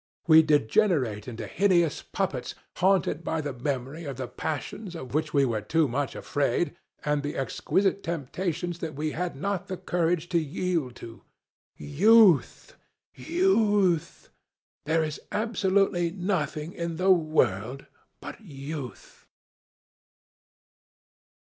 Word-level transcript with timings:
We 0.25 0.41
degenerate 0.41 1.27
into 1.27 1.45
hideous 1.45 2.01
puppets, 2.01 2.55
haunted 2.77 3.23
by 3.23 3.39
the 3.39 3.53
memory 3.53 4.03
of 4.05 4.17
the 4.17 4.27
passions 4.27 4.95
of 4.95 5.13
which 5.13 5.31
we 5.31 5.45
were 5.45 5.61
too 5.61 5.87
much 5.87 6.15
afraid, 6.15 6.75
and 7.05 7.21
the 7.21 7.35
exquisite 7.37 8.01
temptations 8.01 8.79
that 8.79 8.95
we 8.95 9.11
had 9.11 9.35
not 9.35 9.67
the 9.67 9.77
courage 9.77 10.27
to 10.29 10.39
yield 10.39 10.95
to. 11.05 11.21
Youth! 11.77 12.75
Youth! 13.13 14.31
There 14.87 15.03
is 15.03 15.21
absolutely 15.31 16.09
nothing 16.09 16.73
in 16.73 16.95
the 16.95 17.11
world 17.11 17.85
but 18.19 18.41
youth!" 18.41 19.27